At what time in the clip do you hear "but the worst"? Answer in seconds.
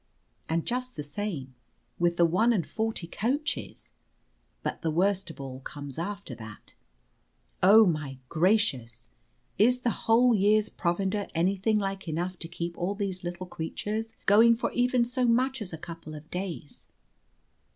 4.63-5.29